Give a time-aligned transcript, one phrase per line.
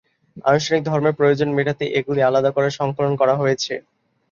[0.45, 3.73] আনুষ্ঠানিক ধর্মের প্রয়োজন মেটাতে এগুলি আলাদা করে সংকলিত করা হয়েছে।